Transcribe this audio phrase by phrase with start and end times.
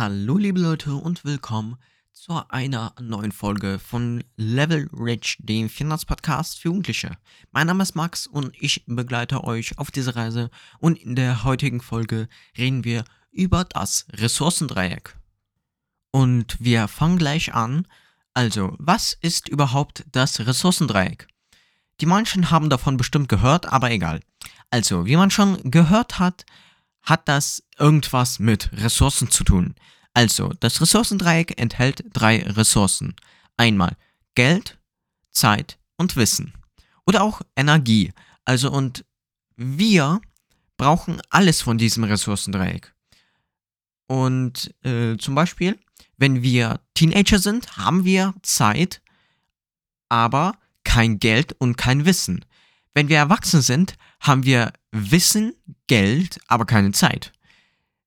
[0.00, 1.76] Hallo liebe Leute und willkommen
[2.10, 7.18] zu einer neuen Folge von Level Rich, dem Finanzpodcast für Jugendliche.
[7.50, 11.82] Mein Name ist Max und ich begleite euch auf dieser Reise und in der heutigen
[11.82, 15.18] Folge reden wir über das Ressourcendreieck.
[16.12, 17.86] Und wir fangen gleich an.
[18.32, 21.28] Also, was ist überhaupt das Ressourcendreieck?
[22.00, 24.20] Die manchen haben davon bestimmt gehört, aber egal.
[24.70, 26.46] Also, wie man schon gehört hat,
[27.02, 29.74] hat das irgendwas mit Ressourcen zu tun.
[30.14, 33.14] Also, das Ressourcendreieck enthält drei Ressourcen.
[33.56, 33.96] Einmal
[34.34, 34.78] Geld,
[35.30, 36.54] Zeit und Wissen.
[37.06, 38.12] Oder auch Energie.
[38.44, 39.04] Also, und
[39.56, 40.20] wir
[40.76, 42.94] brauchen alles von diesem Ressourcendreieck.
[44.06, 45.78] Und äh, zum Beispiel,
[46.16, 49.02] wenn wir Teenager sind, haben wir Zeit,
[50.08, 52.44] aber kein Geld und kein Wissen.
[52.94, 55.54] Wenn wir erwachsen sind, haben wir Wissen,
[55.90, 57.32] Geld, aber keine Zeit.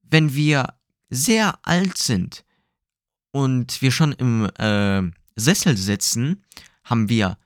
[0.00, 0.72] Wenn wir
[1.10, 2.42] sehr alt sind
[3.32, 5.02] und wir schon im äh,
[5.38, 6.42] Sessel sitzen,
[6.84, 7.36] haben wir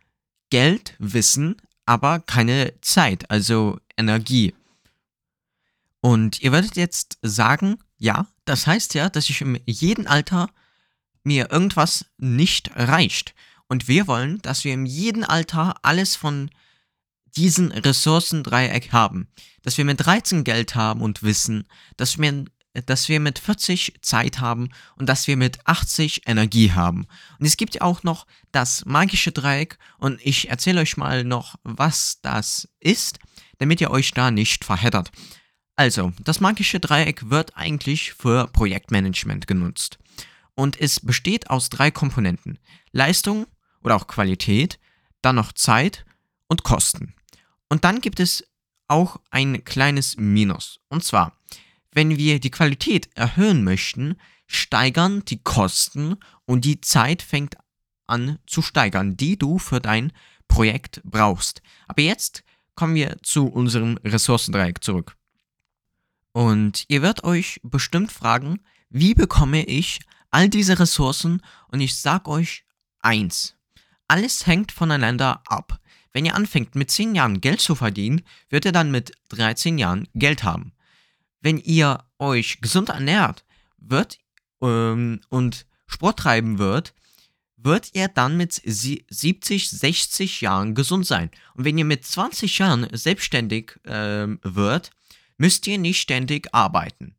[0.49, 4.55] Geld, Wissen, aber keine Zeit, also Energie.
[6.01, 10.49] Und ihr werdet jetzt sagen, ja, das heißt ja, dass ich in jedem Alter
[11.25, 13.35] mir irgendwas nicht reicht.
[13.67, 16.53] Und wir wollen, dass wir in jedem Alter alles von
[17.37, 19.29] diesen Ressourcendreieck haben.
[19.63, 22.45] Dass wir mit 13 Geld haben und Wissen, dass wir,
[22.87, 27.07] dass wir mit 40 Zeit haben und dass wir mit 80 Energie haben.
[27.39, 31.57] Und es gibt ja auch noch das magische Dreieck und ich erzähle euch mal noch,
[31.63, 33.19] was das ist,
[33.59, 35.11] damit ihr euch da nicht verheddert.
[35.77, 39.99] Also, das magische Dreieck wird eigentlich für Projektmanagement genutzt.
[40.55, 42.59] Und es besteht aus drei Komponenten.
[42.93, 43.47] Leistung
[43.83, 44.79] oder auch Qualität,
[45.23, 46.05] dann noch Zeit
[46.49, 47.15] und Kosten.
[47.71, 48.45] Und dann gibt es
[48.89, 50.81] auch ein kleines Minus.
[50.91, 51.33] Und zwar,
[51.93, 57.57] wenn wir die Qualität erhöhen möchten, steigern die Kosten und die Zeit fängt
[58.07, 60.13] an zu steigern, die du für dein
[60.49, 61.63] Projekt brauchst.
[61.87, 62.43] Aber jetzt
[62.75, 65.17] kommen wir zu unserem Ressourcendreieck zurück.
[66.33, 71.43] Und ihr werdet euch bestimmt fragen, wie bekomme ich all diese Ressourcen?
[71.69, 72.65] Und ich sag euch
[73.01, 73.55] eins.
[74.09, 75.81] Alles hängt voneinander ab.
[76.13, 80.09] Wenn ihr anfängt mit 10 Jahren Geld zu verdienen, wird ihr dann mit 13 Jahren
[80.15, 80.73] Geld haben.
[81.41, 83.45] Wenn ihr euch gesund ernährt
[83.79, 84.19] wird
[84.61, 86.95] ähm, und Sport treiben wird,
[87.57, 91.31] wird ihr dann mit 70, 60 Jahren gesund sein.
[91.55, 94.91] Und wenn ihr mit 20 Jahren selbstständig ähm, wird,
[95.37, 97.15] müsst ihr nicht ständig arbeiten.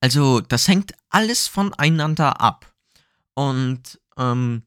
[0.00, 2.72] Also das hängt alles voneinander ab.
[3.34, 4.62] Und ähm,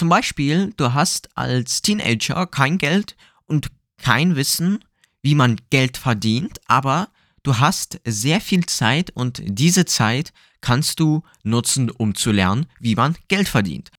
[0.00, 4.82] zum Beispiel, du hast als Teenager kein Geld und kein Wissen,
[5.20, 7.10] wie man Geld verdient, aber
[7.42, 12.94] du hast sehr viel Zeit und diese Zeit kannst du nutzen, um zu lernen, wie
[12.94, 13.90] man Geld verdient.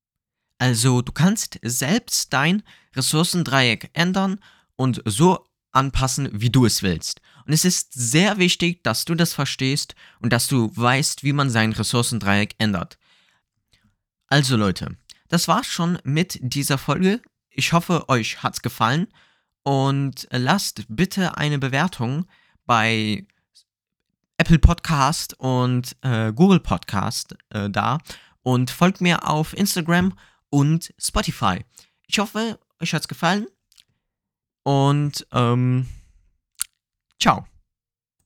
[0.58, 2.64] Also du kannst selbst dein
[2.96, 4.40] Ressourcendreieck ändern
[4.76, 7.22] und so anpassen, wie du es willst.
[7.46, 11.52] Und es ist sehr wichtig, dass du das verstehst und dass du weißt, wie man
[11.52, 12.98] sein Ressourcendreieck ändert.
[14.26, 14.96] Also Leute,
[15.32, 17.22] das war's schon mit dieser Folge.
[17.50, 19.08] Ich hoffe, euch hat's gefallen
[19.64, 22.26] und lasst bitte eine Bewertung
[22.66, 23.26] bei
[24.38, 28.00] Apple Podcast und äh, Google Podcast äh, da
[28.44, 30.18] und folgt mir auf Instagram
[30.50, 31.64] und Spotify.
[32.08, 33.48] Ich hoffe, euch hat's gefallen
[34.64, 35.88] und ähm,
[37.22, 37.51] ciao.